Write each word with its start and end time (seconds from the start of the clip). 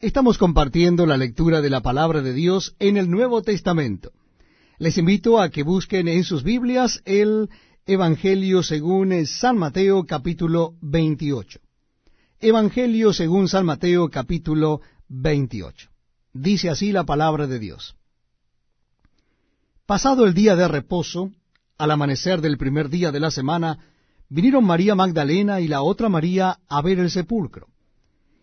Estamos 0.00 0.38
compartiendo 0.38 1.04
la 1.04 1.18
lectura 1.18 1.60
de 1.60 1.68
la 1.68 1.82
palabra 1.82 2.22
de 2.22 2.32
Dios 2.32 2.74
en 2.78 2.96
el 2.96 3.10
Nuevo 3.10 3.42
Testamento. 3.42 4.12
Les 4.78 4.96
invito 4.96 5.38
a 5.38 5.50
que 5.50 5.62
busquen 5.62 6.08
en 6.08 6.24
sus 6.24 6.42
Biblias 6.42 7.02
el 7.04 7.50
Evangelio 7.84 8.62
según 8.62 9.26
San 9.26 9.58
Mateo 9.58 10.06
capítulo 10.06 10.72
28. 10.80 11.60
Evangelio 12.40 13.12
según 13.12 13.46
San 13.46 13.66
Mateo 13.66 14.08
capítulo 14.08 14.80
28. 15.08 15.90
Dice 16.32 16.70
así 16.70 16.92
la 16.92 17.04
palabra 17.04 17.46
de 17.46 17.58
Dios. 17.58 17.94
Pasado 19.84 20.24
el 20.24 20.32
día 20.32 20.56
de 20.56 20.66
reposo, 20.66 21.30
al 21.76 21.90
amanecer 21.90 22.40
del 22.40 22.56
primer 22.56 22.88
día 22.88 23.12
de 23.12 23.20
la 23.20 23.30
semana, 23.30 23.78
vinieron 24.30 24.64
María 24.64 24.94
Magdalena 24.94 25.60
y 25.60 25.68
la 25.68 25.82
otra 25.82 26.08
María 26.08 26.58
a 26.68 26.80
ver 26.80 27.00
el 27.00 27.10
sepulcro 27.10 27.68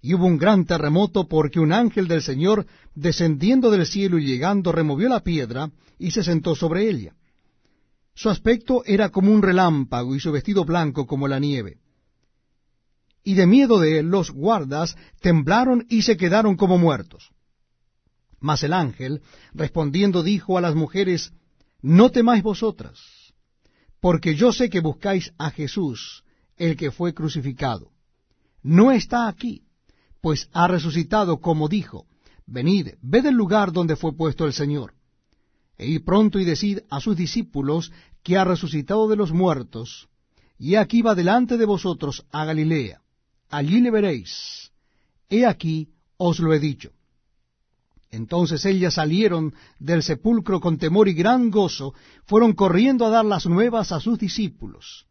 y 0.00 0.14
hubo 0.14 0.26
un 0.26 0.38
gran 0.38 0.64
terremoto 0.64 1.26
porque 1.26 1.60
un 1.60 1.72
ángel 1.72 2.06
del 2.06 2.22
Señor, 2.22 2.66
descendiendo 2.94 3.70
del 3.70 3.86
cielo 3.86 4.18
y 4.18 4.26
llegando, 4.26 4.72
removió 4.72 5.08
la 5.08 5.20
piedra 5.20 5.70
y 5.98 6.12
se 6.12 6.22
sentó 6.22 6.54
sobre 6.54 6.88
ella. 6.88 7.14
Su 8.14 8.30
aspecto 8.30 8.84
era 8.84 9.10
como 9.10 9.32
un 9.32 9.42
relámpago 9.42 10.14
y 10.14 10.20
su 10.20 10.32
vestido 10.32 10.64
blanco 10.64 11.06
como 11.06 11.28
la 11.28 11.38
nieve. 11.38 11.78
Y 13.24 13.34
de 13.34 13.46
miedo 13.46 13.78
de 13.78 13.98
él 13.98 14.06
los 14.06 14.30
guardas 14.30 14.96
temblaron 15.20 15.86
y 15.88 16.02
se 16.02 16.16
quedaron 16.16 16.56
como 16.56 16.78
muertos. 16.78 17.30
Mas 18.40 18.62
el 18.62 18.72
ángel, 18.72 19.22
respondiendo, 19.52 20.22
dijo 20.22 20.56
a 20.56 20.60
las 20.60 20.74
mujeres, 20.74 21.32
No 21.82 22.10
temáis 22.10 22.42
vosotras, 22.42 23.00
porque 24.00 24.36
yo 24.36 24.52
sé 24.52 24.70
que 24.70 24.80
buscáis 24.80 25.32
a 25.38 25.50
Jesús, 25.50 26.24
el 26.56 26.76
que 26.76 26.92
fue 26.92 27.14
crucificado. 27.14 27.90
No 28.62 28.92
está 28.92 29.28
aquí 29.28 29.67
pues 30.20 30.48
ha 30.52 30.68
resucitado 30.68 31.40
como 31.40 31.68
dijo, 31.68 32.06
venid, 32.46 32.94
ved 33.02 33.26
el 33.26 33.34
lugar 33.34 33.72
donde 33.72 33.96
fue 33.96 34.12
puesto 34.16 34.46
el 34.46 34.52
Señor. 34.52 34.94
E 35.76 35.86
id 35.86 36.04
pronto 36.04 36.40
y 36.40 36.44
decid 36.44 36.80
a 36.90 37.00
sus 37.00 37.16
discípulos 37.16 37.92
que 38.22 38.36
ha 38.36 38.44
resucitado 38.44 39.08
de 39.08 39.16
los 39.16 39.32
muertos, 39.32 40.08
y 40.58 40.74
aquí 40.74 41.02
va 41.02 41.14
delante 41.14 41.56
de 41.56 41.64
vosotros 41.64 42.26
a 42.32 42.44
Galilea, 42.44 43.00
allí 43.48 43.80
le 43.80 43.90
veréis. 43.90 44.72
He 45.28 45.46
aquí 45.46 45.90
os 46.16 46.40
lo 46.40 46.52
he 46.52 46.58
dicho. 46.58 46.90
Entonces 48.10 48.64
ellas 48.64 48.94
salieron 48.94 49.54
del 49.78 50.02
sepulcro 50.02 50.60
con 50.60 50.78
temor 50.78 51.08
y 51.08 51.12
gran 51.12 51.50
gozo, 51.50 51.94
fueron 52.24 52.54
corriendo 52.54 53.04
a 53.04 53.10
dar 53.10 53.24
las 53.24 53.46
nuevas 53.46 53.92
a 53.92 54.00
sus 54.00 54.18
discípulos. 54.18 55.06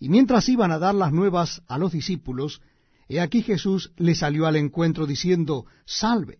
Y 0.00 0.08
mientras 0.08 0.48
iban 0.48 0.72
a 0.72 0.78
dar 0.78 0.94
las 0.94 1.12
nuevas 1.12 1.62
a 1.68 1.76
los 1.76 1.92
discípulos, 1.92 2.62
He 3.08 3.20
aquí 3.20 3.42
Jesús 3.42 3.90
le 3.96 4.14
salió 4.14 4.46
al 4.46 4.56
encuentro 4.56 5.06
diciendo, 5.06 5.64
Salve. 5.86 6.38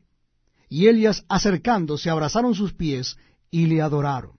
Y 0.68 0.88
ellas 0.88 1.24
acercándose 1.28 2.10
abrazaron 2.10 2.54
sus 2.54 2.74
pies 2.74 3.16
y 3.50 3.66
le 3.66 3.80
adoraron. 3.80 4.32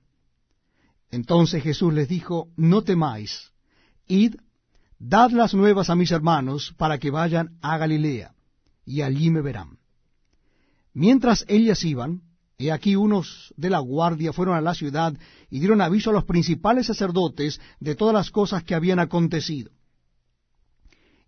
Entonces 1.09 1.63
Jesús 1.63 1.91
les 1.91 2.07
dijo, 2.07 2.49
No 2.55 2.83
temáis, 2.83 3.51
id, 4.07 4.35
dad 4.99 5.31
las 5.31 5.55
nuevas 5.55 5.89
a 5.89 5.95
mis 5.95 6.11
hermanos 6.11 6.75
para 6.77 6.99
que 6.99 7.09
vayan 7.09 7.57
a 7.61 7.79
Galilea, 7.79 8.35
y 8.85 9.01
allí 9.01 9.31
me 9.31 9.41
verán. 9.41 9.79
Mientras 10.93 11.45
ellas 11.47 11.83
iban, 11.83 12.21
he 12.59 12.71
aquí 12.71 12.95
unos 12.95 13.51
de 13.57 13.71
la 13.71 13.79
guardia 13.79 14.33
fueron 14.33 14.55
a 14.55 14.61
la 14.61 14.75
ciudad 14.75 15.17
y 15.49 15.59
dieron 15.59 15.81
aviso 15.81 16.11
a 16.11 16.13
los 16.13 16.25
principales 16.25 16.85
sacerdotes 16.85 17.59
de 17.79 17.95
todas 17.95 18.13
las 18.13 18.29
cosas 18.29 18.63
que 18.63 18.75
habían 18.75 18.99
acontecido 18.99 19.71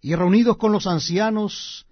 y 0.02 0.16
reunidos 0.16 0.58
con 0.58 0.72
los 0.72 0.88
ancianos 0.88 1.86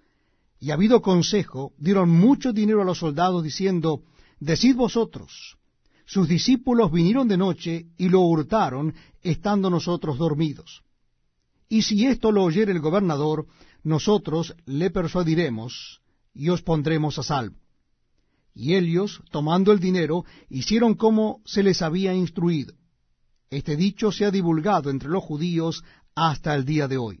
y 0.58 0.72
habido 0.72 1.00
consejo, 1.00 1.72
dieron 1.78 2.10
mucho 2.10 2.52
dinero 2.52 2.82
a 2.82 2.84
los 2.84 2.98
soldados, 2.98 3.42
diciendo, 3.42 4.02
Decid 4.40 4.76
vosotros, 4.76 5.56
sus 6.04 6.28
discípulos 6.28 6.90
vinieron 6.90 7.28
de 7.28 7.36
noche 7.36 7.86
y 7.96 8.08
lo 8.08 8.20
hurtaron, 8.20 8.94
estando 9.22 9.70
nosotros 9.70 10.18
dormidos. 10.18 10.82
Y 11.68 11.82
si 11.82 12.06
esto 12.06 12.32
lo 12.32 12.42
oyere 12.42 12.72
el 12.72 12.80
gobernador, 12.80 13.46
nosotros 13.84 14.54
le 14.66 14.90
persuadiremos 14.90 16.00
y 16.34 16.48
os 16.48 16.62
pondremos 16.62 17.18
a 17.18 17.22
salvo. 17.22 17.56
Y 18.54 18.74
ellos, 18.74 19.22
tomando 19.30 19.72
el 19.72 19.78
dinero, 19.78 20.24
hicieron 20.48 20.94
como 20.94 21.40
se 21.44 21.62
les 21.62 21.80
había 21.80 22.12
instruido. 22.12 22.74
Este 23.48 23.76
dicho 23.76 24.10
se 24.10 24.24
ha 24.24 24.30
divulgado 24.30 24.90
entre 24.90 25.08
los 25.08 25.22
judíos 25.22 25.84
hasta 26.14 26.54
el 26.54 26.64
día 26.64 26.88
de 26.88 26.98
hoy. 26.98 27.20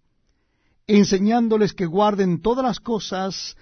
enseñándoles 0.97 1.73
que 1.73 1.85
guarden 1.85 2.41
todas 2.41 2.65
las 2.65 2.79
cosas 2.79 3.55